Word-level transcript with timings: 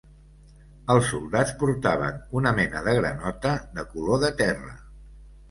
Els 0.93 1.03
soldats 1.09 1.53
portaven 1.63 2.17
una 2.41 2.55
mena 2.61 2.83
de 2.89 2.97
granota 3.01 3.53
de 3.77 3.87
color 3.93 4.25
de 4.27 4.35
terra 4.43 4.77